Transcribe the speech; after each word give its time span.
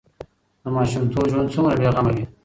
د 0.63 0.65
ماشومتوب 0.75 1.23
ژوند 1.31 1.53
څومره 1.55 1.75
بې 1.79 1.89
غمه 1.95 2.11
وي. 2.15 2.25